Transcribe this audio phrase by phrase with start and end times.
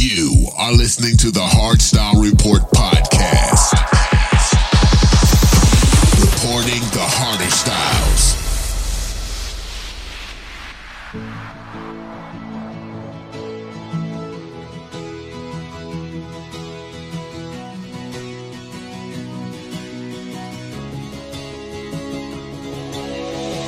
[0.00, 3.72] You are listening to the Hardstyle Report podcast.
[6.22, 8.36] Reporting the harder styles.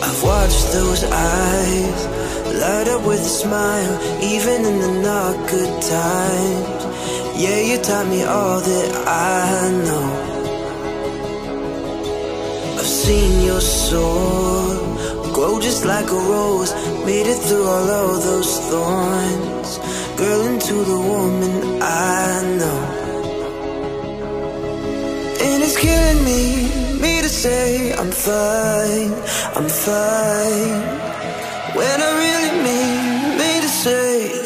[0.00, 2.19] I've watched those eyes
[2.60, 6.82] light up with a smile, even in the not good times.
[7.42, 10.08] Yeah, you taught me all that I know.
[12.78, 14.90] I've seen your soul
[15.32, 16.72] grow just like a rose,
[17.06, 19.70] made it through all of those thorns.
[20.18, 22.82] Girl, into the woman I know.
[25.46, 26.42] And it's killing me,
[27.00, 29.12] me to say I'm fine,
[29.56, 31.09] I'm fine.
[31.74, 34.39] When I really mean me to say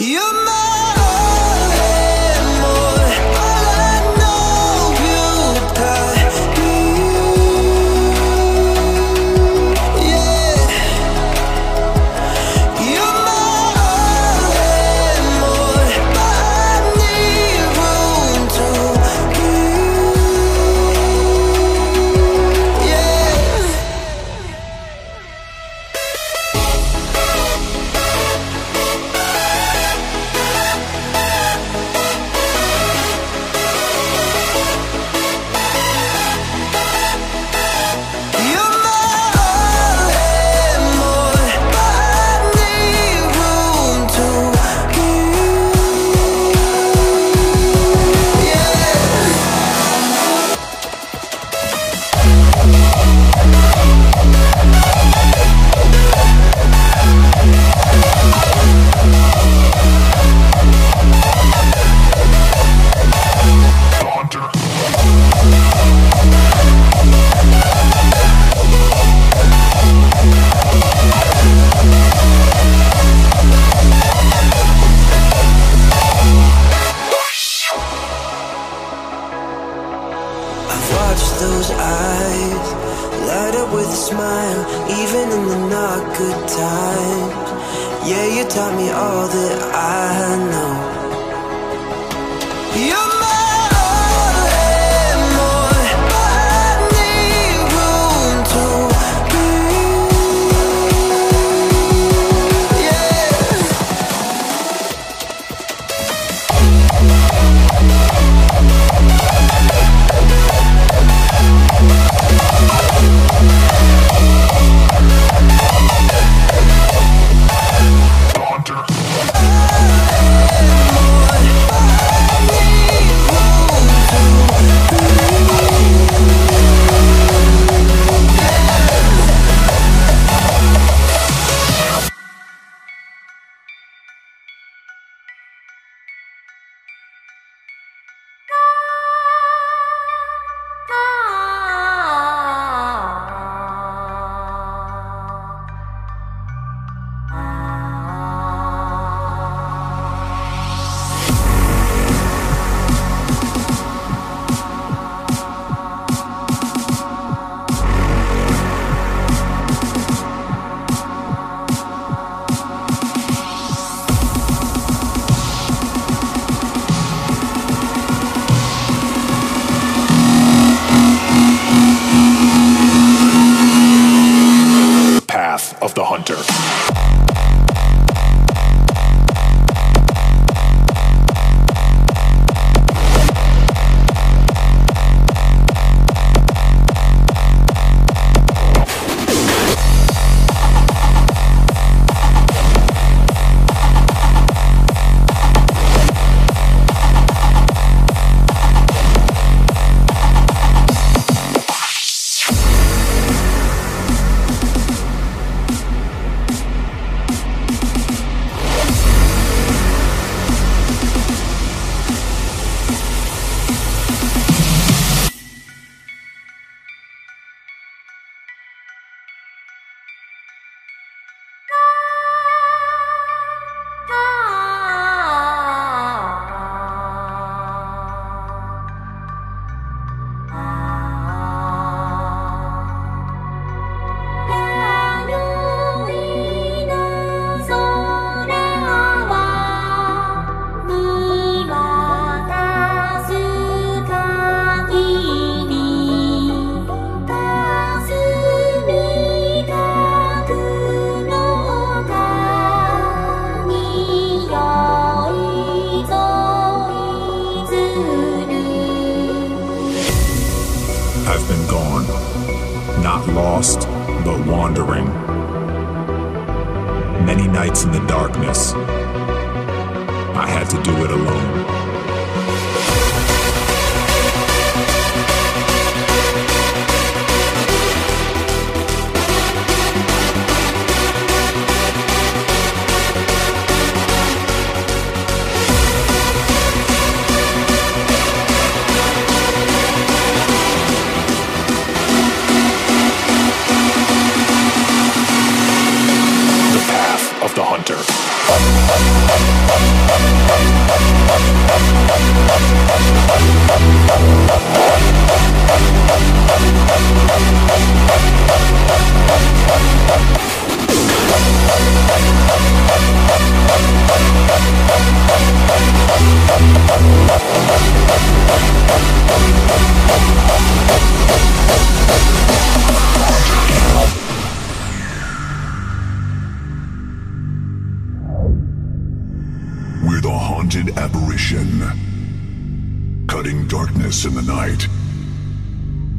[333.28, 334.88] cutting darkness in the night.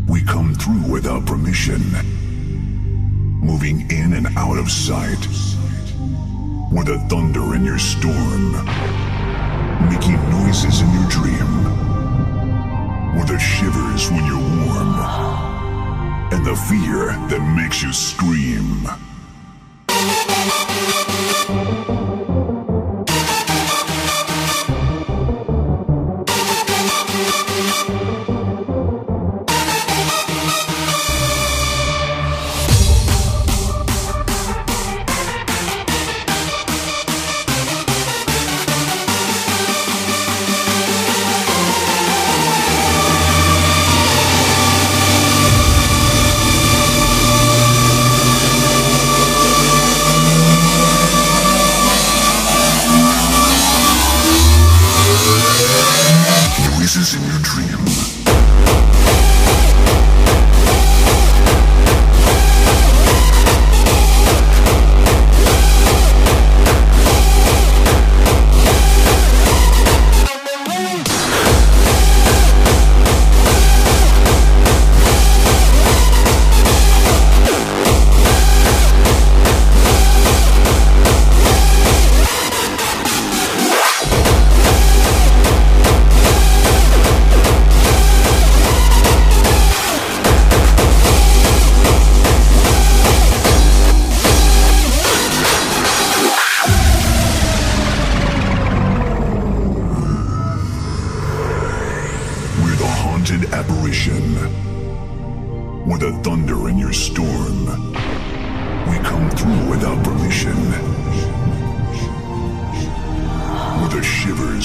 [0.07, 1.81] We come through without permission,
[3.41, 5.27] moving in and out of sight.
[6.71, 8.51] We're the thunder in your storm,
[9.89, 11.63] making noises in your dream.
[13.15, 14.99] We're the shivers when you're warm,
[16.33, 19.04] and the fear that makes you scream.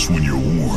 [0.08, 0.69] when you're warm.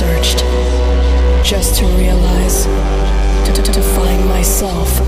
[0.00, 0.38] Searched
[1.44, 2.64] just to realize
[3.44, 5.00] to, to, to find myself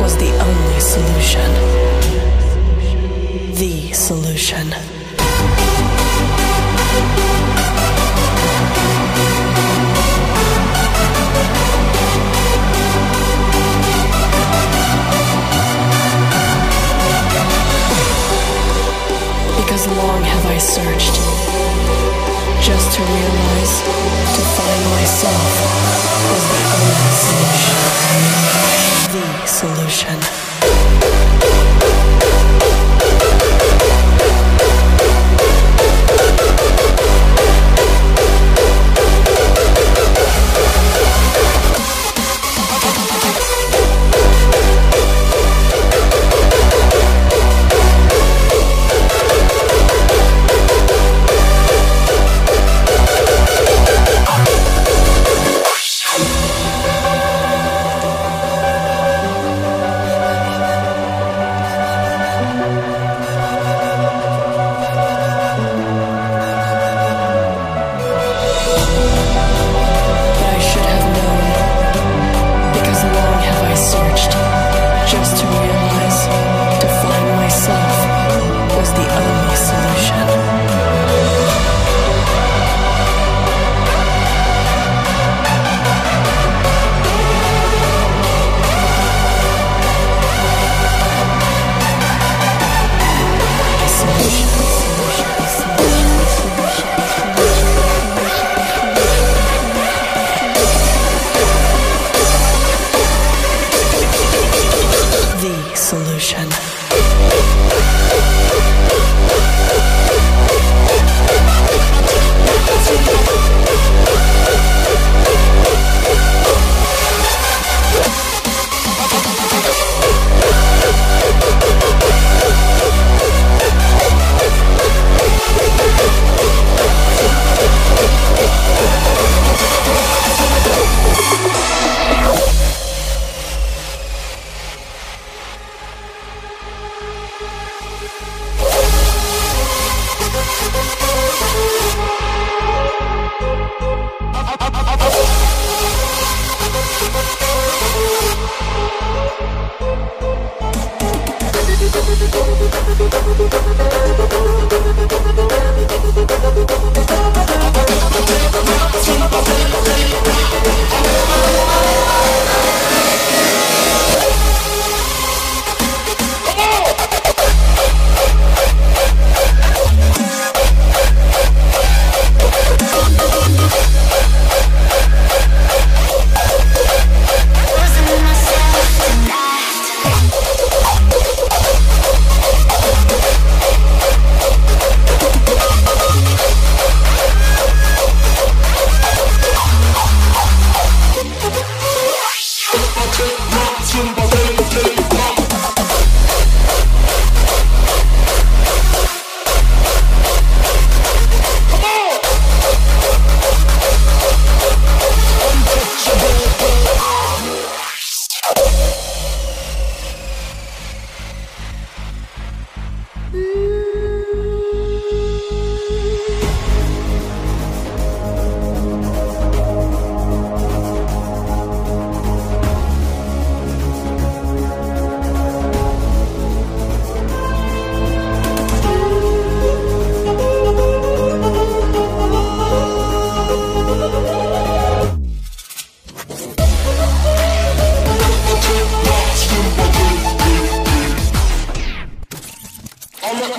[0.00, 1.50] was the only solution.
[3.54, 4.68] The solution.
[19.56, 22.11] Because long have I searched
[22.62, 25.52] just to realize to find myself
[26.30, 27.72] was the only solution.
[30.20, 30.51] But I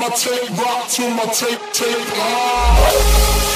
[0.04, 2.08] my tape rock to my tape tape.
[2.16, 3.53] Ah.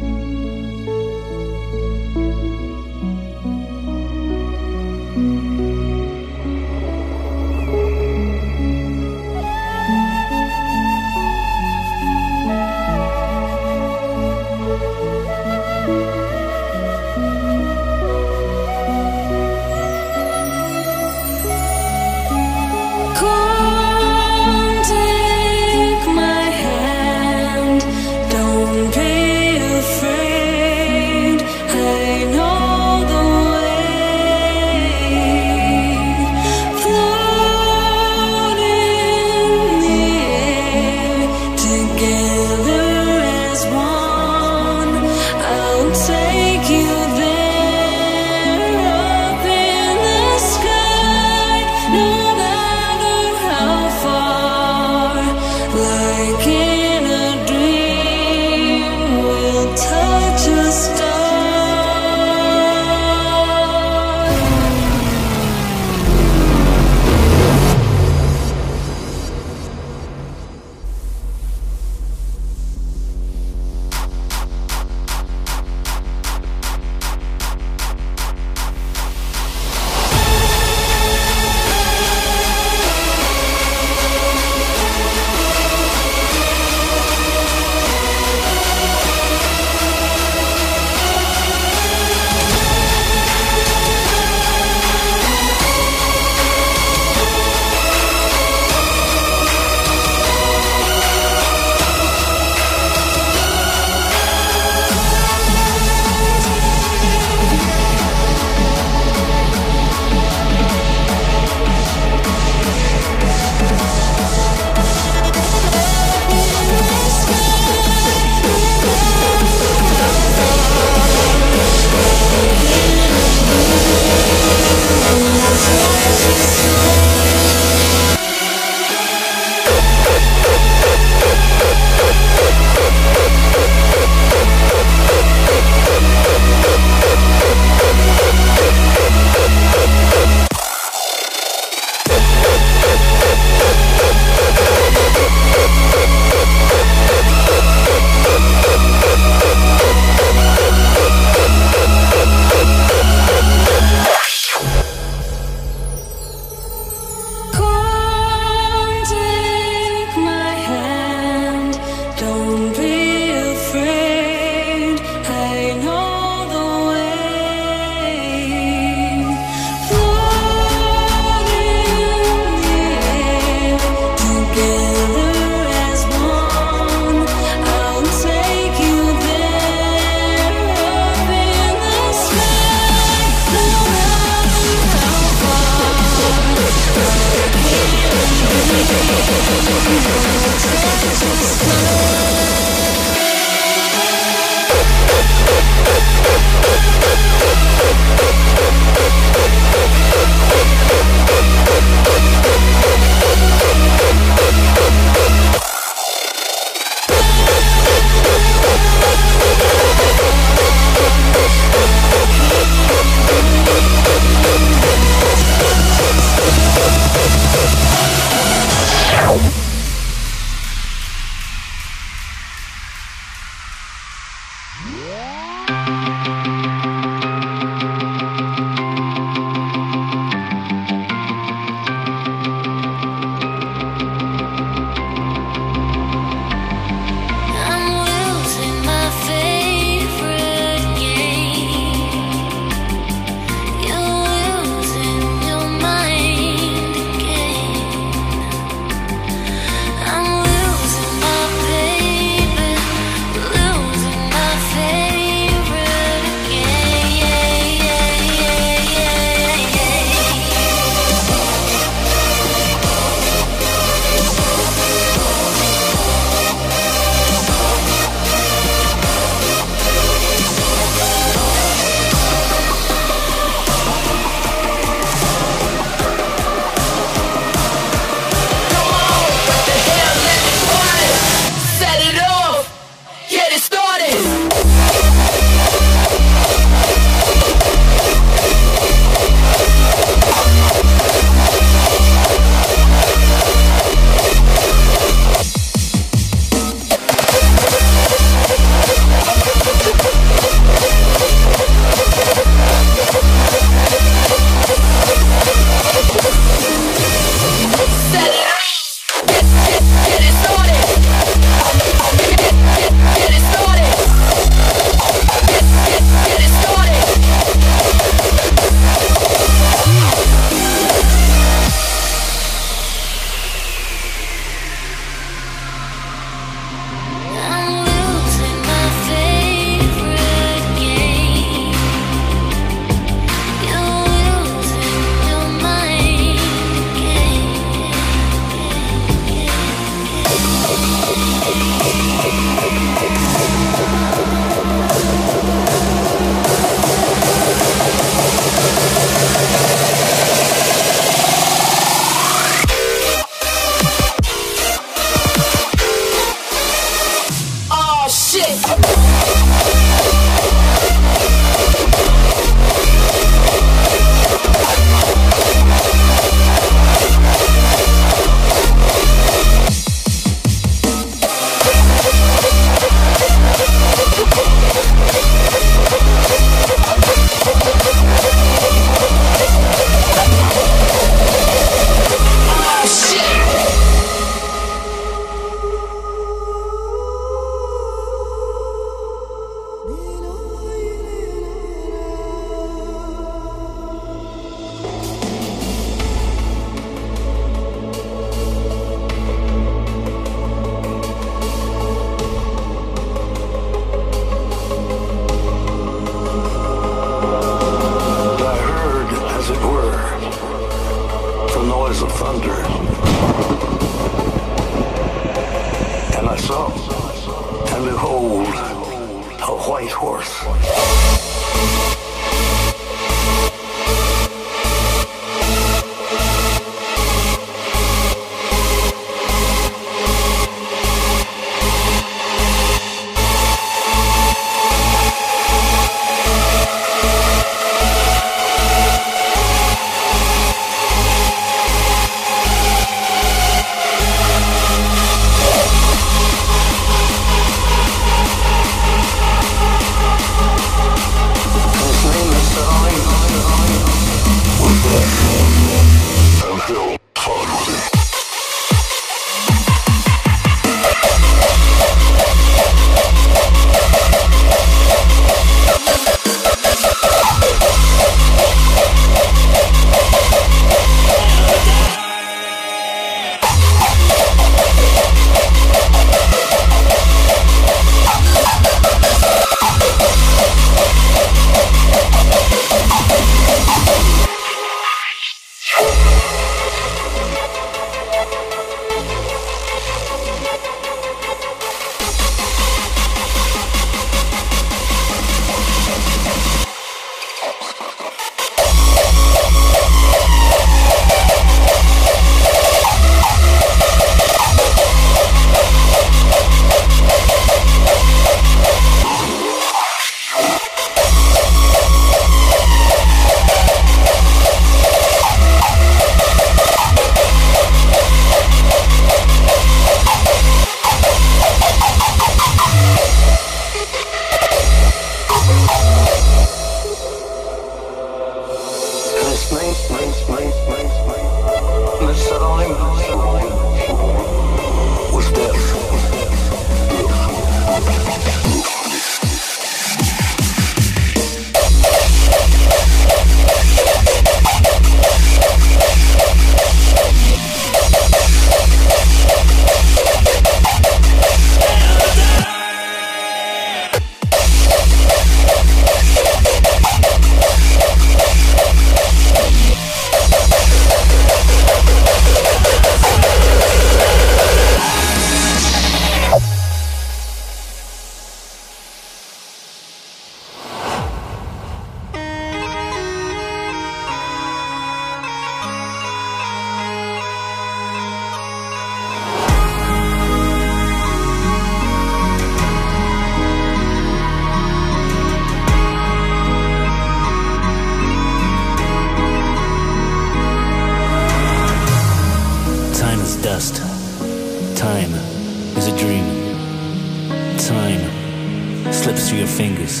[599.28, 600.00] Through your fingers,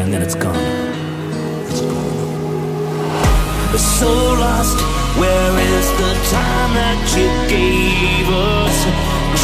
[0.00, 0.56] and then it's gone.
[1.70, 3.78] It's gone.
[3.78, 4.10] So
[4.42, 4.78] lost,
[5.20, 8.78] where is the time that you gave us?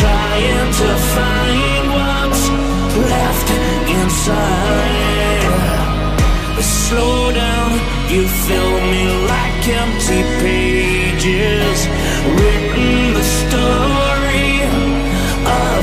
[0.03, 2.43] Trying to find what's
[3.07, 3.49] left
[3.99, 5.03] inside.
[6.62, 7.70] Slow down,
[8.11, 11.78] you fill me like empty pages,
[12.37, 14.51] written the story
[15.47, 15.83] of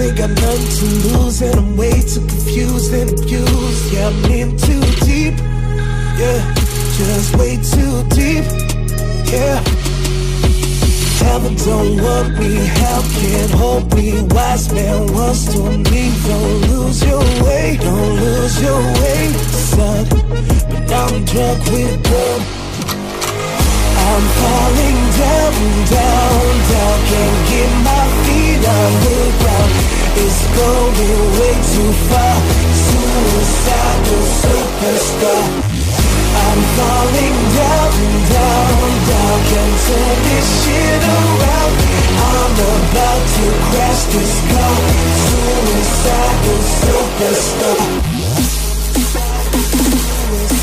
[0.00, 3.92] Ain't got nothing to lose, and I'm way too confused and abused.
[3.92, 5.34] Yeah, I'm in too deep.
[6.16, 6.54] Yeah,
[6.96, 8.44] just way too deep.
[9.30, 9.62] Yeah.
[11.24, 14.22] Heaven don't want me, hell can't hold me.
[14.30, 20.06] Wise man wants to me, don't lose your way, don't lose your way, son.
[20.70, 22.61] But I'm drunk with love.
[24.02, 25.54] I'm falling down,
[25.94, 26.98] down, down.
[27.10, 29.72] Can't get my feet on the ground
[30.22, 32.36] It's going way too far.
[32.86, 35.44] Suicidal superstar.
[36.46, 37.92] I'm falling down,
[38.34, 39.38] down, down.
[39.50, 41.74] Can't turn this shit around.
[42.30, 44.76] I'm about to crash this car.
[45.26, 48.21] Suicidal superstar.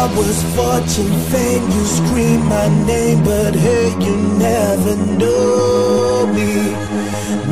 [0.00, 6.72] I was fortune fame, you scream my name, but hey, you never know me,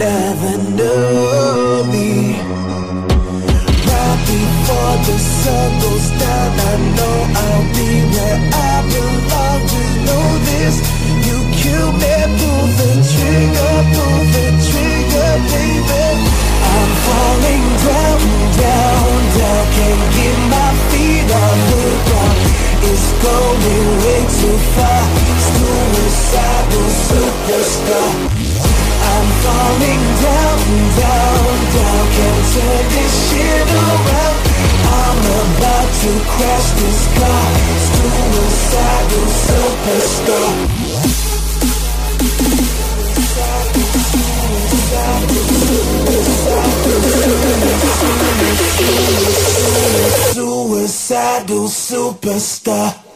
[0.05, 2.41] never know me.
[3.85, 9.61] Right before the sun goes down, I know I'll be where I belong.
[9.75, 10.77] You know this,
[11.29, 15.88] you kill me, pull the trigger, pull the trigger, baby.
[51.49, 53.08] Superstar.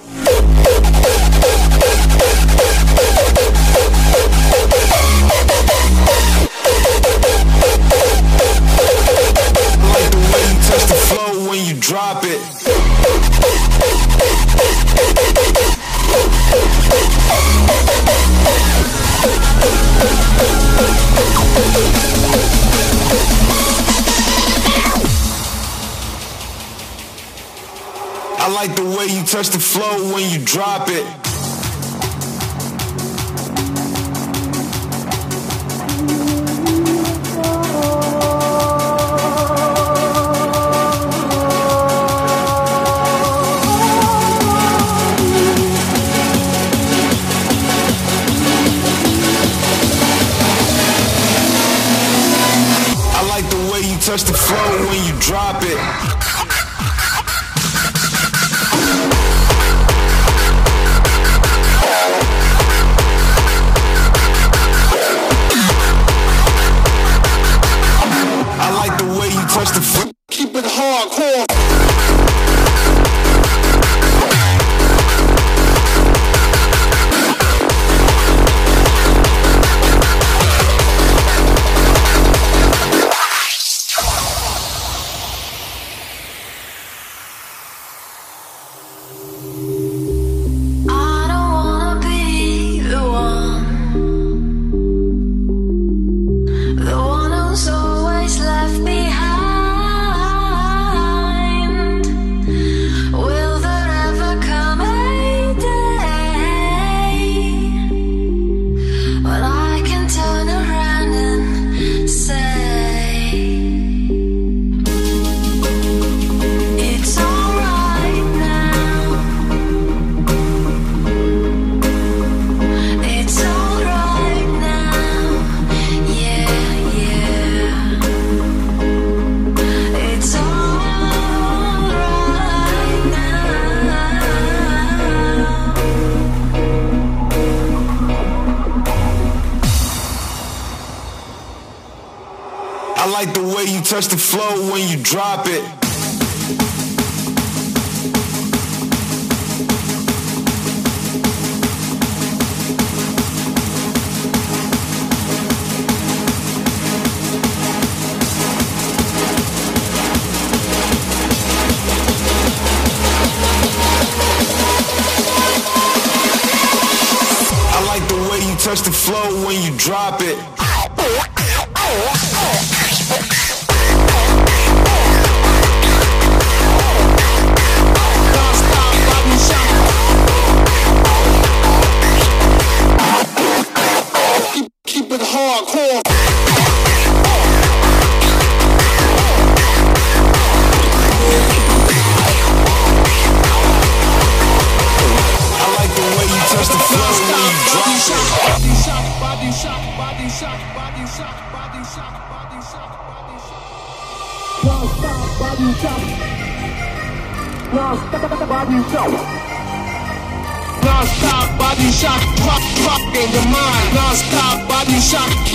[29.43, 30.91] Trust the flow when you drop it.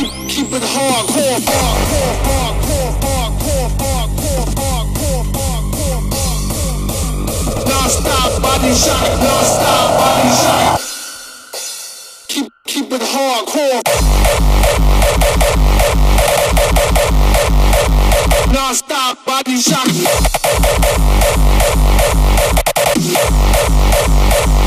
[0.09, 1.39] Keep, keep it hardcore.
[7.67, 10.81] Non-stop body shock, non-stop body shock.
[12.27, 13.81] Keep, keep it hardcore.
[18.53, 19.87] Non-stop body shock.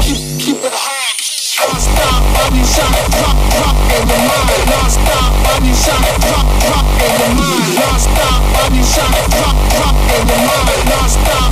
[0.02, 0.89] Keep, keep it hard.
[1.60, 2.24] Non-stop
[2.64, 2.88] shock.
[3.12, 4.64] Drop, drop in your mind.
[4.70, 5.32] Non-stop
[5.76, 6.02] shock.
[6.24, 6.46] Drop,
[9.76, 10.82] drop in your mind.
[10.88, 11.50] Non-stop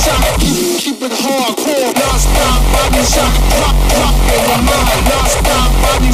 [0.00, 0.24] shock.
[0.40, 1.92] Keep, keep it hardcore.
[1.92, 2.60] Non-stop
[3.04, 3.34] shock.
[3.52, 5.02] Drop, drop in your mind.
[5.12, 5.68] Non-stop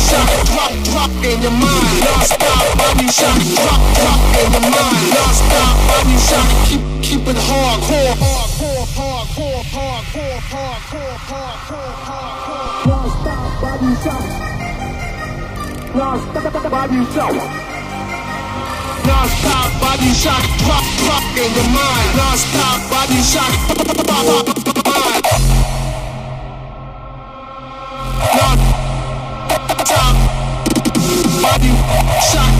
[0.08, 0.28] shock.
[0.46, 2.02] Drop, drop in your mind.
[2.02, 2.66] Non-stop
[6.26, 6.48] shock.
[6.66, 8.45] Keep, keep it hardcore,
[14.06, 14.22] Non-stop
[16.70, 17.34] body shock.
[17.34, 17.40] Non-stop
[17.90, 18.14] body
[18.54, 18.84] shock.
[19.06, 22.16] Non-stop body shock, drop, drop in your mind.
[22.16, 23.52] Non-stop body shock,
[24.06, 24.46] mind.
[29.58, 30.16] Non-stop
[31.42, 31.72] body
[32.30, 32.55] shock.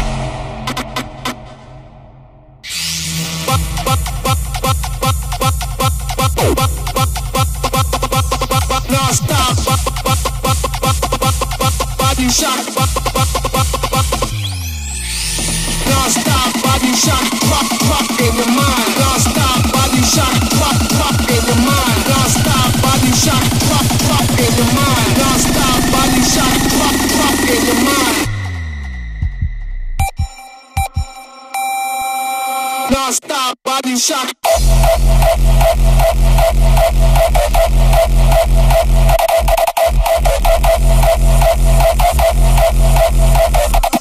[12.36, 12.76] Body shock.
[15.88, 18.92] Non-stop body shock, drop, drop in your mind.
[18.98, 22.08] Non-stop body shock, drop, drop in your mind.
[22.08, 25.16] Non-stop body shock, drop, drop in your mind.
[25.16, 28.26] Non-stop body shock, drop, drop in your mind.
[32.90, 33.96] Non-stop body
[41.06, 41.46] shock.
[43.82, 43.95] Put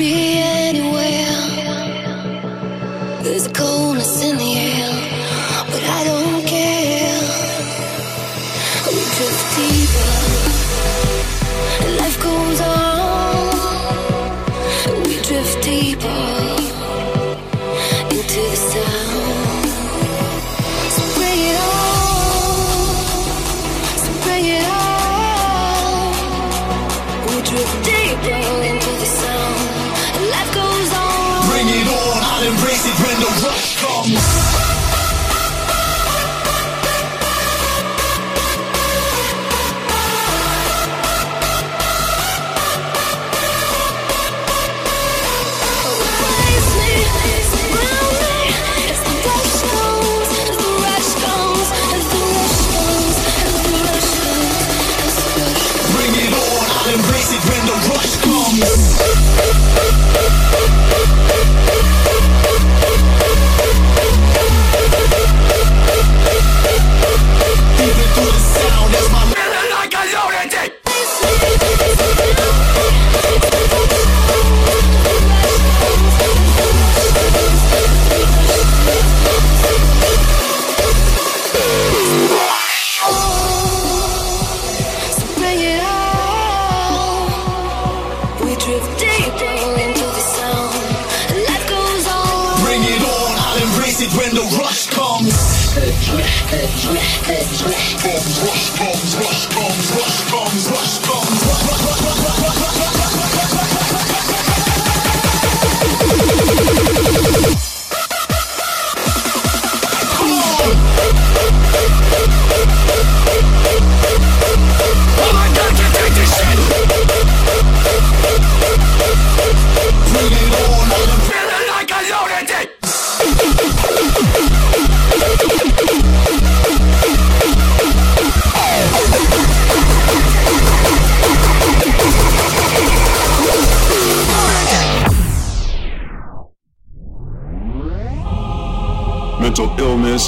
[0.00, 1.09] be anywhere.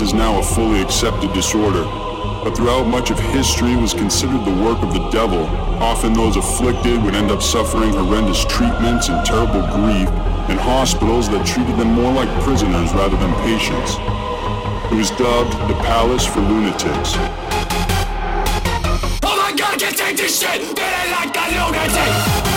[0.02, 1.84] is now a fully accepted disorder,
[2.42, 5.44] but throughout much of history was considered the work of the devil.
[5.80, 10.08] Often those afflicted would end up suffering horrendous treatments and terrible grief
[10.50, 13.94] in hospitals that treated them more like prisoners rather than patients.
[14.90, 17.14] It was dubbed the Palace for Lunatics.
[19.22, 20.60] Oh my god, can't take this shit!
[20.74, 22.51] Better like a lunatic!